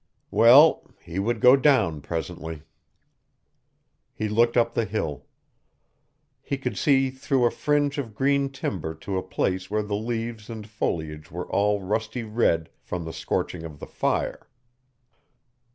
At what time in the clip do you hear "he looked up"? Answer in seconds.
4.15-4.73